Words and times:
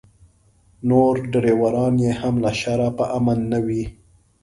نور 0.89 1.13
ډریوران 1.31 1.93
یې 2.05 2.11
هم 2.21 2.35
له 2.43 2.51
شره 2.61 2.87
په 2.97 3.05
امن 3.17 3.39
نه 3.51 3.59
وي. 3.65 3.83